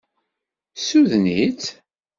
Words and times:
Ssuden-itt. 0.75 1.63